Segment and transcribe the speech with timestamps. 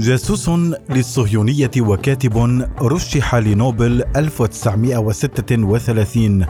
[0.00, 0.48] جاسوس
[0.90, 6.46] للصهيونية وكاتب رشح لنوبل 1936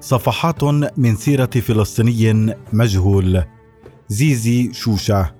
[0.00, 0.64] صفحات
[0.96, 3.42] من سيرة فلسطيني مجهول.
[4.08, 5.32] زيزي شوشة.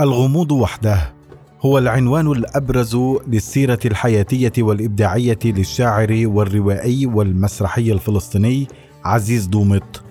[0.00, 1.12] الغموض وحده
[1.60, 2.96] هو العنوان الأبرز
[3.28, 8.68] للسيرة الحياتية والإبداعية للشاعر والروائي والمسرحي الفلسطيني
[9.04, 10.02] عزيز دومط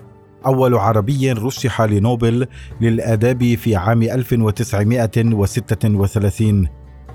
[0.46, 2.46] أول عربي رشح لنوبل
[2.80, 6.68] للآداب في عام 1936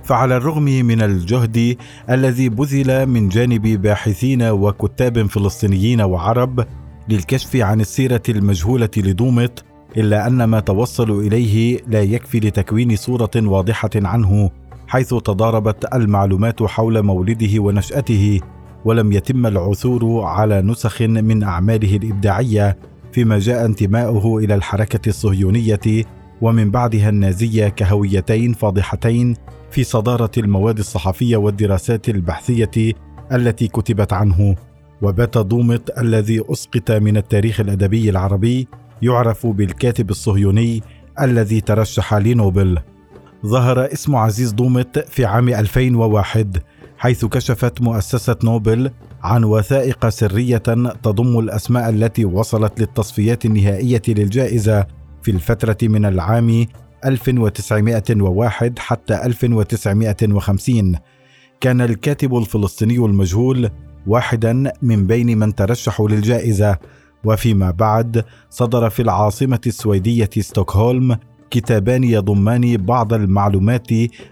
[0.04, 1.78] فعلى الرغم من الجهد
[2.10, 6.66] الذي بذل من جانب باحثين وكتاب فلسطينيين وعرب
[7.10, 9.66] للكشف عن السيرة المجهولة لدومط
[9.98, 14.52] إلا أن ما توصلوا إليه لا يكفي لتكوين صورة واضحة عنه
[14.88, 18.40] حيث تضاربت المعلومات حول مولده ونشأته
[18.86, 22.78] ولم يتم العثور على نسخ من أعماله الإبداعية
[23.12, 26.04] فيما جاء انتماؤه إلى الحركة الصهيونية
[26.42, 29.36] ومن بعدها النازية كهويتين فاضحتين
[29.72, 32.94] في صدارة المواد الصحفية والدراسات البحثية
[33.32, 34.56] التي كتبت عنه.
[35.02, 38.68] وبات دومط الذي أسقط من التاريخ الأدبي العربي
[39.02, 40.84] يعرف بالكاتب الصهيوني
[41.22, 42.80] الذي ترشح لنوبل.
[43.46, 46.58] ظهر اسم عزيز دومط في عام 2001
[46.98, 48.92] حيث كشفت مؤسسة نوبل
[49.28, 50.58] عن وثائق سرية
[51.04, 54.88] تضم الأسماء التي وصلت للتصفيات النهائية للجائزة
[55.22, 56.66] في الفترة من العام
[57.06, 60.96] 1901 حتى 1950
[61.62, 63.70] كان الكاتب الفلسطيني المجهول
[64.08, 66.78] واحدا من بين من ترشحوا للجائزة.
[67.24, 71.18] وفيما بعد صدر في العاصمة السويدية ستوكهولم
[71.52, 73.88] كتابان يضمان بعض المعلومات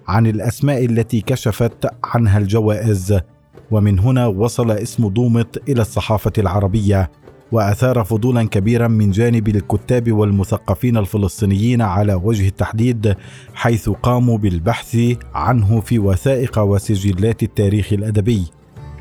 [0.07, 3.19] عن الأسماء التي كشفت عنها الجوائز.
[3.75, 7.11] ومن هنا وصل اسم دومط إلى الصحافة العربية
[7.51, 13.15] وأثار فضولا كبيرا من جانب الكتاب والمثقفين الفلسطينيين على وجه التحديد
[13.53, 14.97] حيث قاموا بالبحث
[15.33, 18.43] عنه في وثائق وسجلات التاريخ الأدبي.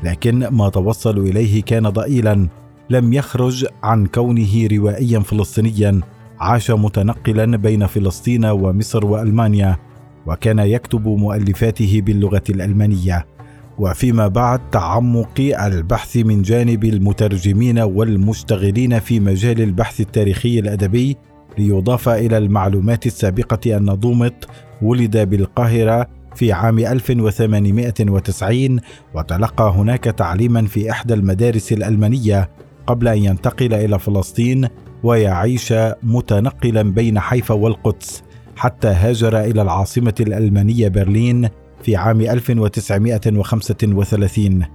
[0.03, 2.47] لكن ما توصلوا إليه كان ضئيلا
[2.89, 6.01] لم يخرج عن كونه روائيا فلسطينيا
[6.39, 9.77] عاش متنقلا بين فلسطين ومصر وألمانيا
[10.25, 13.34] وكان يكتب مؤلفاته باللغة الألمانية.
[13.79, 21.17] وفيما بعد تعمق البحث من جانب المترجمين والمشتغلين في مجال البحث التاريخي الأدبي
[21.57, 24.47] ليضاف إلى المعلومات السابقة أن دومط
[24.81, 28.79] ولد بالقاهرة في عام 1890
[29.13, 32.49] وتلقى هناك تعليما في إحدى المدارس الألمانية
[32.87, 34.67] قبل أن ينتقل إلى فلسطين
[35.03, 38.23] ويعيش متنقلا بين حيفا والقدس
[38.55, 41.49] حتى هاجر إلى العاصمة الألمانية برلين
[41.85, 44.65] في عام 1935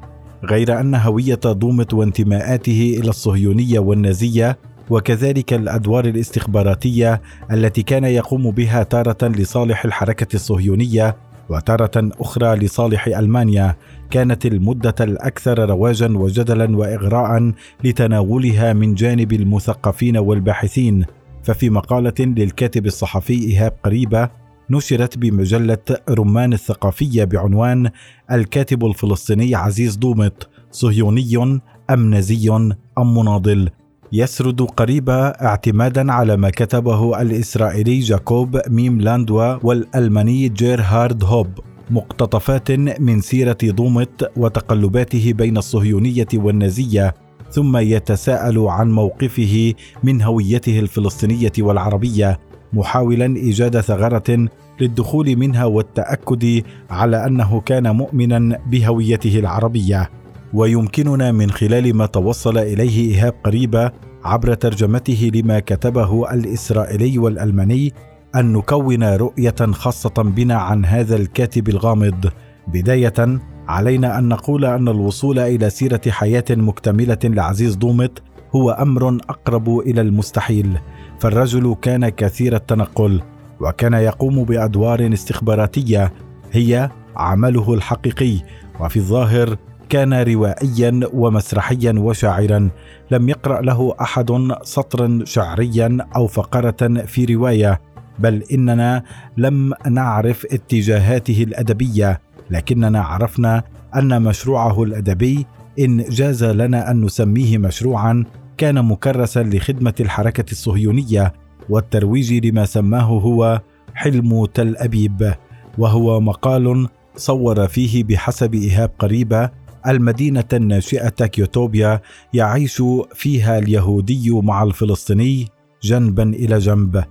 [0.45, 4.59] غير أن هوية دومت وانتماءاته إلى الصهيونية والنازية
[4.91, 7.23] وكذلك الأدوار الاستخباراتية
[7.53, 11.17] التي كان يقوم بها تارة لصالح الحركة الصهيونية
[11.49, 13.77] وتارة أخرى لصالح ألمانيا
[14.11, 17.53] كانت المادة الأكثر رواجا وجدلا واغراء
[17.85, 21.05] لتناولها من جانب المثقفين والباحثين.
[21.43, 24.40] ففي مقالة للكاتب الصحفي إيهاب قريبة
[24.71, 25.79] نشرت بمجلة
[26.11, 27.91] رمان الثقافية بعنوان
[28.33, 31.61] الكاتب الفلسطيني عزيز دومط صهيوني
[31.91, 32.51] ام نازي
[32.99, 33.71] أم مناضل.
[34.13, 41.49] يسرد قريبة اعتمادا على ما كتبه الإسرائيلي جاكوب ميم لاندوا والألماني جيرهارد هوب.
[41.91, 42.71] مقتطفات
[43.01, 47.15] من سيرة دومت وتقلباته بين الصهيونية والنازية
[47.51, 52.50] ثم يتساءل عن موقفه من هويته الفلسطينية والعربية.
[52.73, 54.49] محاولا إيجاد ثغرة
[54.81, 60.11] للدخول منها والتأكد على أنه كان مؤمنا بهويته العربية.
[60.55, 63.91] ويمكننا من خلال ما توصل إليه إيهاب قريبة
[64.25, 67.93] عبر ترجمته لما كتبه الإسرائيلي والألماني
[68.37, 72.31] أن نكون رؤية خاصة بنا عن هذا الكاتب الغامض.
[72.69, 78.23] بداية علينا أن نقول أن الوصول إلى سيرة حياة مكتملة لعزيز دومط
[78.57, 80.79] هو أمر أقرب إلى المستحيل.
[81.21, 83.23] فالرجل كان كثير التنقل
[83.61, 86.13] وكان يقوم بأدوار استخباراتية
[86.53, 88.39] هي عمله الحقيقي
[88.81, 89.57] وفي الظاهر
[89.89, 92.71] كان روائيا ومسرحيا وشاعرا.
[93.11, 97.81] لم يقرأ له أحد سطرا شعريا أو فقرة في رواية
[98.19, 99.03] بل إننا
[99.37, 102.21] لم نعرف اتجاهاته الأدبية
[102.51, 103.63] لكننا عرفنا
[103.97, 105.47] أن مشروعه الأدبي
[105.79, 108.25] إن جاز لنا أن نسميه مشروعا
[108.61, 111.33] كان مكرسا لخدمة الحركة الصهيونية
[111.69, 113.61] والترويج لما سماه هو
[113.95, 115.35] حلم تل أبيب
[115.79, 119.51] وهو مقال صور فيه بحسب إيهاب قريبة
[119.89, 122.01] المدينة الناشئة كيوتوبيا
[122.35, 122.83] يعيش
[123.15, 125.49] فيها اليهودي مع الفلسطيني
[125.83, 127.05] جنبا إلى جنب.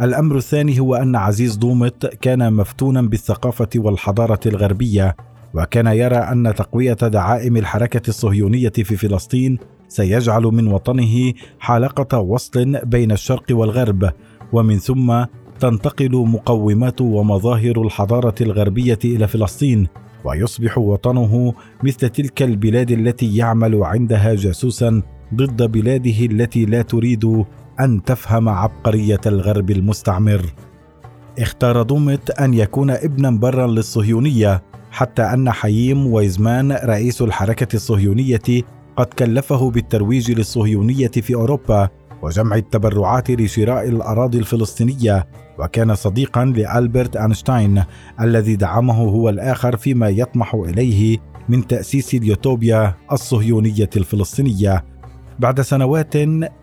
[0.00, 5.16] الأمر الثاني هو أن عزيز دومت كان مفتونا بالثقافة والحضارة الغربية
[5.54, 13.12] وكان يرى أن تقوية دعائم الحركة الصهيونية في فلسطين سيجعل من وطنه حلقة وصل بين
[13.12, 14.10] الشرق والغرب
[14.52, 15.24] ومن ثم
[15.60, 19.86] تنتقل مقومات ومظاهر الحضارة الغربية إلى فلسطين
[20.24, 25.02] ويصبح وطنه مثل تلك البلاد التي يعمل عندها جاسوسا
[25.34, 27.44] ضد بلاده التي لا تريد
[27.80, 30.40] أن تفهم عبقرية الغرب المستعمر.
[31.38, 38.64] اختار دومت أن يكون ابنا برا للصهيونية حتى أن حييم ويزمان رئيس الحركة الصهيونية
[38.96, 41.88] قد كلفه بالترويج للصهيونية في أوروبا
[42.22, 45.26] وجمع التبرعات لشراء الأراضي الفلسطينية
[45.58, 47.82] وكان صديقا لألبرت أينشتاين
[48.20, 54.84] الذي دعمه هو الآخر فيما يطمح إليه من تأسيس اليوتوبيا الصهيونية الفلسطينية.
[55.38, 56.16] بعد سنوات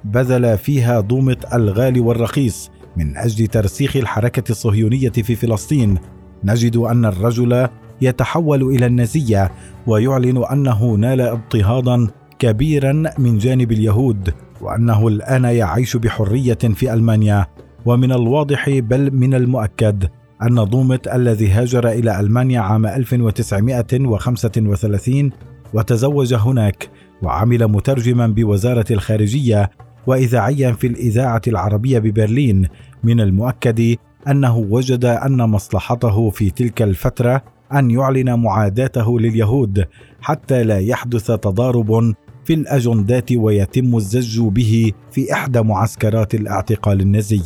[0.03, 5.97] بذل فيها دومت الغالي والرخيص من أجل ترسيخ الحركة الصهيونية في فلسطين
[6.43, 7.67] نجد أن الرجل
[8.01, 9.51] يتحول إلى النازية
[9.87, 12.07] ويعلن أنه نال اضطهادا
[12.43, 17.45] كبيرا من جانب اليهود وأنه الآن يعيش بحرية في ألمانيا.
[17.85, 20.09] ومن الواضح بل من المؤكد
[20.41, 25.31] أن ضومت الذي هاجر إلى ألمانيا عام 1935
[25.73, 26.89] وتزوج هناك
[27.21, 29.71] وعمل مترجما بوزارة الخارجية
[30.07, 32.67] وإذاعيا في الإذاعة العربية ببرلين.
[33.03, 33.95] من المؤكد
[34.27, 37.43] أنه وجد أن مصلحته في تلك الفترة
[37.73, 39.85] أن يعلن معاداته لليهود
[40.21, 42.13] حتى لا يحدث تضارب
[42.45, 47.41] في الأجندات ويتم الزج به في إحدى معسكرات الاعتقال النازي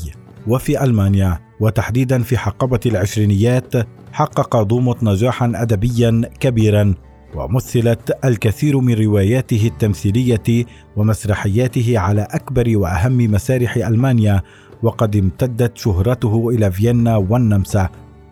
[0.47, 1.47] وفي ألمانيا.
[1.59, 3.73] وتحديدا في حقبة العشرينيات
[4.11, 6.93] حقق دوموت نجاحا أدبيا كبيرا
[7.35, 10.65] ومثلت الكثير من رواياته التمثيلية
[10.95, 14.41] ومسرحياته على أكبر وأهم مسارح ألمانيا
[14.83, 17.89] وقد امتدت شهرته إلى فيينا والنمسا.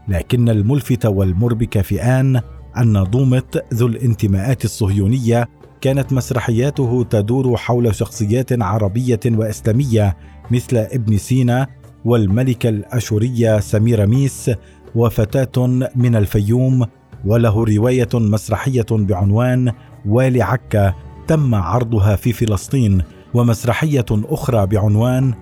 [0.07, 2.41] لكن الملفت والمربك في آن
[2.77, 5.49] أن دومت ذو الانتماءات الصهيونية
[5.85, 10.17] كانت مسرحياته تدور حول شخصيات عربية وإسلامية
[10.51, 11.67] مثل ابن سينا
[12.05, 14.51] والملكة الأشورية سميرة ميس
[14.95, 16.85] وفتاة من الفيوم
[17.25, 19.71] وله رواية مسرحية بعنوان
[20.05, 20.93] والي عكا
[21.27, 23.01] تم عرضها في فلسطين
[23.33, 25.33] ومسرحية أخرى بعنوان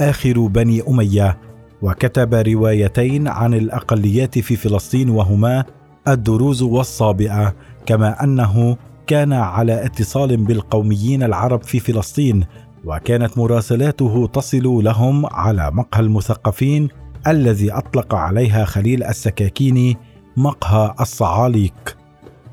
[0.00, 1.38] آخر بني أمية.
[1.82, 5.64] وكتب روايتين عن الأقليات في فلسطين وهما
[6.08, 7.54] الدروز والصابئة
[7.86, 8.76] كما أنه
[9.06, 12.44] كان على اتصال بالقوميين العرب في فلسطين
[12.84, 16.88] وكانت مراسلاته تصل لهم على مقهى المثقفين
[17.26, 19.96] الذي أطلق عليها خليل السكاكيني
[20.36, 21.96] مقهى الصعاليك.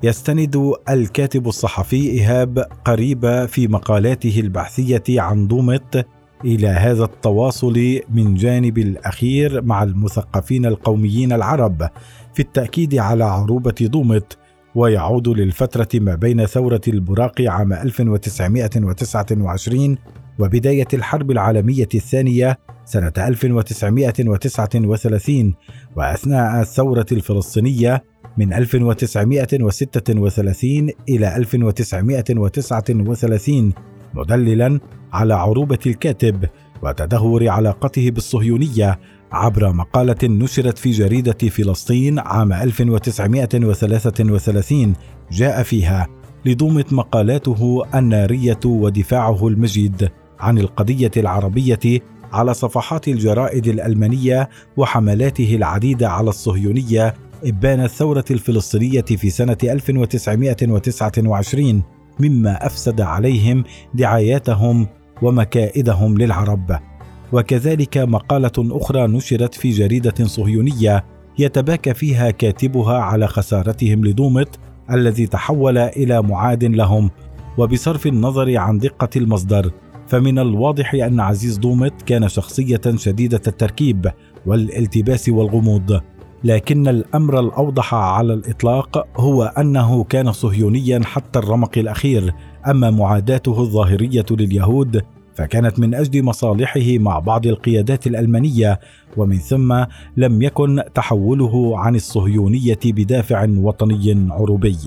[0.04, 6.06] يستند الكاتب الصحفي إيهاب قريبه في مقالاته البحثية عن دومت
[6.46, 11.90] إلى هذا التواصل من جانب الأخير مع المثقفين القوميين العرب
[12.34, 14.38] في التأكيد على عروبة دومت
[14.76, 19.98] ويعود للفترة ما بين ثورة البراق عام 1929
[20.40, 25.54] وبداية الحرب العالمية الثانية سنة 1939
[25.96, 28.04] وأثناء الثورة الفلسطينية
[28.38, 33.74] من 1936 إلى 1939
[34.14, 34.80] مدللا
[35.14, 36.46] على عروبة الكاتب
[36.84, 39.00] وتدهور علاقته بالصهيونية
[39.32, 44.94] عبر مقالة نشرت في جريدة فلسطين عام 1933
[45.32, 46.08] جاء فيها
[46.46, 50.10] لضومة مقالاته النارية ودفاعه المجيد
[50.40, 57.14] عن القضية العربية على صفحات الجرائد الألمانية وحملاته العديدة على الصهيونية
[57.46, 61.84] إبان الثورة الفلسطينية في سنة 1929
[62.20, 64.88] مما أفسد عليهم دعاياتهم
[65.22, 66.89] ومكائدهم للعرب.
[67.32, 71.06] وكذلك مقالة أخرى نشرت في جريدة صهيونية
[71.40, 74.60] يتباكى فيها كاتبها على خسارتهم لدومت
[74.92, 77.10] الذي تحول إلى معاد لهم
[77.58, 79.72] وبصرف النظر عن دقة المصدر.
[80.08, 84.12] فمن الواضح أن عزيز دومت كان شخصية شديدة التركيب
[84.46, 86.02] والالتباس والغموض
[86.44, 92.34] لكن الأمر الأوضح على الإطلاق هو أنه كان صهيونيا حتى الرمق الأخير
[92.68, 95.02] أما معاداته الظاهرية لليهود
[95.36, 98.80] فكانت من أجل مصالحه مع بعض القيادات الألمانية
[99.18, 99.84] ومن ثم
[100.18, 104.78] لم يكن تحوله عن الصهيونية بدافع وطني عروبي.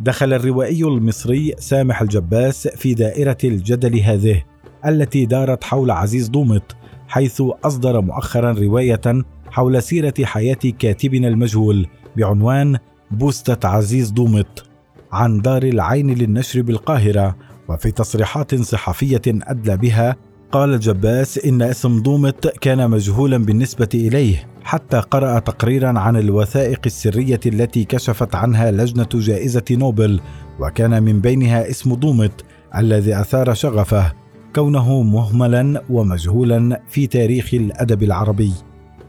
[0.00, 4.42] دخل الروائي المصري سامح الجباس في دائرة الجدل هذه
[4.86, 6.76] التي دارت حول عزيز دومط
[7.08, 12.78] حيث أصدر مؤخرا رواية حول سيرة حياة كاتبنا المجهول بعنوان
[13.10, 14.64] بوستة عزيز دومط
[15.12, 17.36] عن دار العين للنشر بالقاهرة
[17.68, 20.16] وفي تصريحات صحفية أدلى بها
[20.52, 27.40] قال جباس إن اسم دومت كان مجهولا بالنسبة إليه حتى قرأ تقريرا عن الوثائق السرية
[27.46, 30.20] التي كشفت عنها لجنة جائزة نوبل
[30.60, 32.44] وكان من بينها اسم دومت
[32.76, 34.12] الذي أثار شغفه
[34.54, 38.52] كونه مهملا ومجهولا في تاريخ الأدب العربي.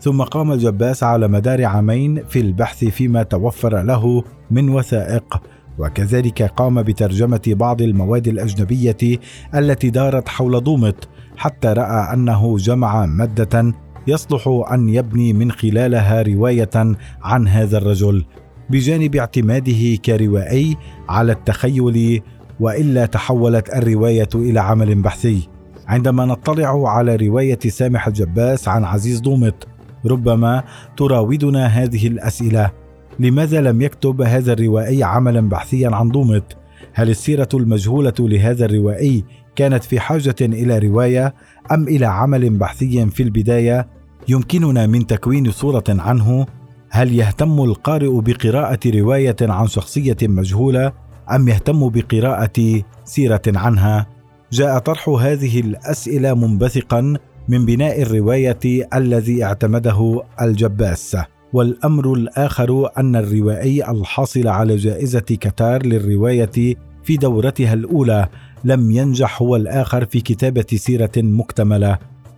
[0.02, 5.42] ثم قام الجباس على مدار عامين في البحث فيما توفر له من وثائق
[5.77, 9.20] وكذلك قام بترجمة بعض المواد الأجنبية
[9.55, 13.74] التي دارت حول دومت حتى رأى أنه جمع مادة
[14.08, 18.25] يصلح أن يبني من خلالها رواية عن هذا الرجل
[18.70, 20.77] بجانب اعتماده كروائي
[21.10, 22.22] على التخيل
[22.60, 25.50] وإلا تحولت الرواية إلى عمل بحثي.
[25.88, 29.67] عندما نطلع على رواية سامح الجباس عن عزيز دومت
[30.05, 30.63] ربما
[30.98, 32.85] تراودنا هذه الأسئلة.
[33.20, 36.58] لماذا لم يكتب هذا الروائي عملا بحثيا عن دومت
[36.94, 39.24] هل السيرة المجهولة لهذا الروائي
[39.56, 41.34] كانت في حاجة إلى رواية
[41.72, 43.88] أم إلى عمل بحثي في البداية؟
[44.28, 46.46] يمكننا من تكوين صورة عنه؟
[46.90, 50.92] هل يهتم القارئ بقراءة رواية عن شخصية مجهولة
[51.32, 54.08] أم يهتم بقراءة سيرة عنها؟
[54.52, 57.18] جاء طرح هذه الأسئلة منبثقا
[57.48, 61.18] من بناء الرواية الذي اعتمده الجباس.
[61.56, 68.28] والأمر الآخر أن الروائي الحاصل على جائزة كتار للرواية في دورتها الأولى
[68.64, 71.98] لم ينجح هو الآخر في كتابة سيرة مكتملة.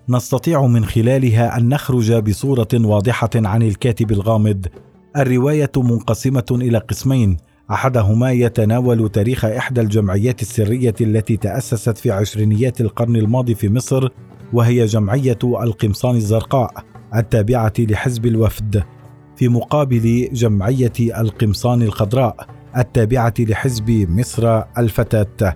[0.10, 4.66] نستطيع من خلالها أن نخرج بصورة واضحة عن الكاتب الغامض.
[5.18, 7.38] الرواية منقسمة إلى قسمين.
[7.72, 14.10] أحدهما يتناول تاريخ إحدى الجمعيات السرية التي تأسست في عشرينيات القرن الماضي في مصر
[14.54, 16.84] وهي جمعية القمصان الزرقاء
[17.16, 18.97] التابعة لحزب الوفد.
[19.38, 25.56] في مقابل جمعية القمصان الخضراء التابعة لحزب مصر الفتاة.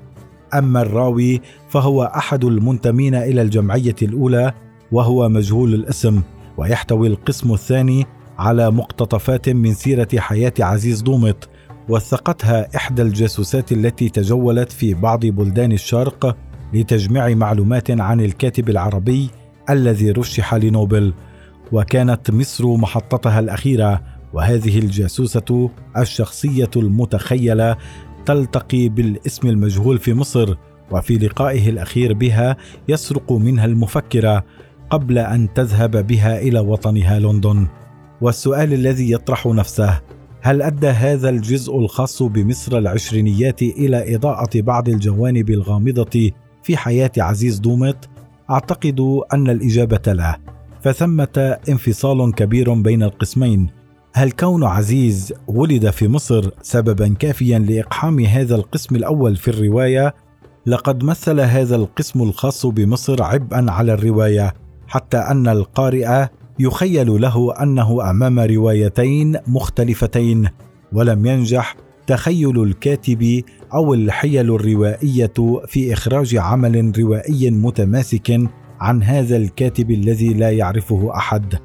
[0.54, 4.54] أما الراوي فهو أحد المنتمين إلى الجمعية الأولى
[4.92, 6.22] وهو مجهول الاسم
[6.58, 8.06] ويحتوي القسم الثاني
[8.38, 11.50] على مقتطفات من سيرة حياة عزيز دومط
[11.90, 16.38] وثقتها إحدى الجاسوسات التي تجولت في بعض بلدان الشرق
[16.74, 19.30] لتجميع معلومات عن الكاتب العربي
[19.70, 21.14] الذي رشح لنوبل.
[21.72, 24.02] وكانت مصر محطتها الأخيرة
[24.34, 27.78] وهذه الجاسوسة الشخصية المتخيلة
[28.26, 30.56] تلتقي بالاسم المجهول في مصر
[30.92, 34.44] وفي لقائه الأخير بها يسرق منها المفكرة
[34.90, 37.68] قبل أن تذهب بها إلى وطنها لندن.
[38.22, 40.02] والسؤال الذي يطرح نفسه
[40.42, 46.32] هل أدى هذا الجزء الخاص بمصر العشرينيات إلى إضاءة بعض الجوانب الغامضة
[46.64, 48.10] في حياة عزيز دومت
[48.50, 50.40] أعتقد أن الإجابة لا.
[50.84, 53.68] فثمة انفصال كبير بين القسمين.
[54.14, 60.16] هل كون عزيز ولد في مصر سببا كافيا لإقحام هذا القسم الأول في الرواية؟
[60.66, 64.54] لقد مثل هذا القسم الخاص بمصر عبئا على الرواية
[64.88, 66.26] حتى أن القارئ
[66.60, 70.50] يخيل له أنه أمام روايتين مختلفتين
[70.94, 71.76] ولم ينجح
[72.08, 73.42] تخيل الكاتب
[73.74, 75.34] أو الحيل الروائية
[75.68, 78.40] في إخراج عمل روائي متماسك
[78.82, 81.56] عن هذا الكاتب الذي لا يعرفه أحد.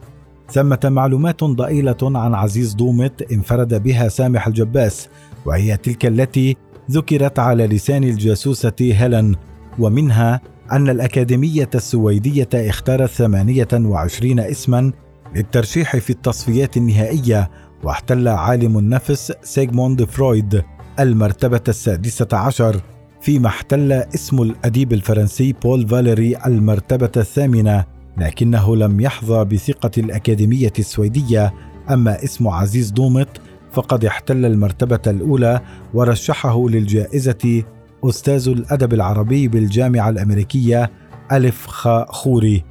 [0.51, 5.09] ثمة معلومات ضئيلة عن عزيز دومت انفرد بها سامح الجباس
[5.47, 6.57] وهي تلك التي
[6.91, 9.35] ذكرت على لسان الجاسوسة هيلن
[9.79, 10.41] ومنها
[10.73, 14.93] أن الأكاديمية السويدية اختارت 28 اسما
[15.35, 17.51] للترشيح في التصفيات النهائية
[17.85, 20.63] واحتل عالم النفس سيغموند فرويد
[21.01, 22.81] المرتبة السادسة عشر.
[23.21, 27.85] فيما احتل اسم الأديب الفرنسي بول فاليري المرتبة الثامنة
[28.19, 31.55] لكنه لم يحظى بثقة الأكاديمية السويدية.
[31.91, 33.29] أما اسم عزيز دومت
[33.73, 35.61] فقد احتل المرتبة الأولى
[35.95, 37.63] ورشحه للجائزة
[38.05, 40.91] أستاذ الأدب العربي بالجامعة الأمريكية
[41.33, 42.65] ألف خا خوري.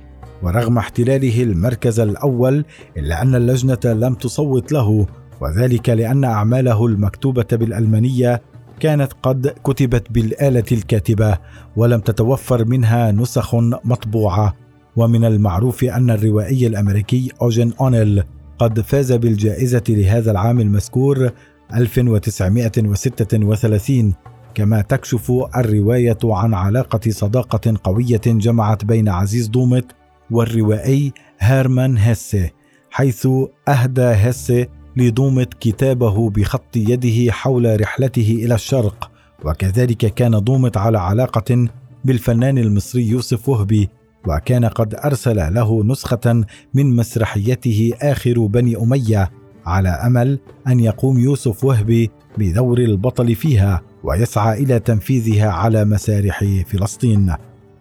[0.44, 2.66] ورغم احتلاله المركز الأول
[2.98, 5.08] إلا أن اللجنة لم تصوت له
[5.42, 8.42] وذلك لأن أعماله المكتوبة بالألمانية
[8.80, 11.38] كانت قد كتبت بالآلة الكاتبة
[11.76, 14.56] ولم تتوفر منها نسخ مطبوعة.
[14.96, 18.24] ومن المعروف أن الروائي الأمريكي أوجن أونيل
[18.60, 21.32] قد فاز بالجائزة لهذا العام المذكور
[21.74, 24.14] 1936
[24.54, 29.86] كما تكشف الرواية عن علاقة صداقة قوية جمعت بين عزيز دومت
[30.32, 32.52] والروائي هيرمان هيسي
[32.90, 33.28] حيث
[33.68, 39.12] أهدى هيسي لدومت كتابه بخط يده حول رحلته إلى الشرق
[39.46, 41.68] وكذلك كان دومت على علاقة
[42.06, 43.90] بالفنان المصري يوسف وهبي
[44.28, 49.32] وكان قد أرسل له نسخة من مسرحيته آخر بني أمية
[49.66, 57.34] على أمل أن يقوم يوسف وهبي بدور البطل فيها ويسعى إلى تنفيذها على مسارح فلسطين.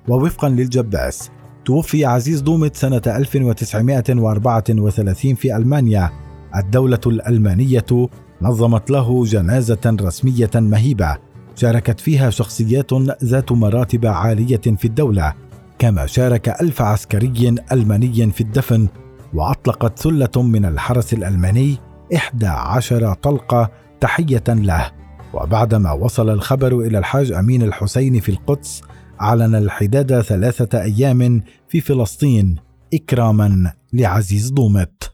[0.09, 1.31] ووفقا للجباس
[1.65, 6.24] توفي عزيز دومت سنة 1934 في ألمانيا
[6.57, 8.09] الدولة الألمانية
[8.43, 11.17] نظمت له جنازة رسمية مهيبة
[11.57, 12.93] شاركت فيها شخصيات
[13.25, 15.35] ذات مراتب عالية في الدولة
[15.79, 18.89] كما شارك ألف عسكري ألماني في الدفن
[19.35, 21.77] وأطلقت ثلة من الحرس الألماني
[22.15, 23.71] إحدى عشر طلقة
[24.01, 24.93] تحية له.
[25.35, 28.83] وبعدما وصل الخبر إلى الحاج أمين الحسين في القدس
[29.21, 32.57] أعلن الحداد ثلاثة أيام في فلسطين
[32.95, 35.14] إكراما لعزيز دومت.